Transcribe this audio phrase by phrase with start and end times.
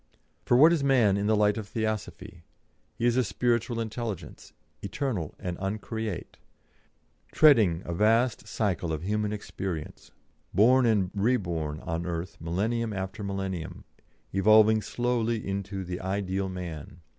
[0.45, 2.41] For what is man in the light of Theosophy?
[2.97, 6.37] He is a spiritual intelligence, eternal and uncreate,
[7.31, 10.09] treading a vast cycle of human experience,
[10.55, 13.83] born and reborn on earth millennium after millennium,
[14.33, 17.01] evolving slowly into the ideal man.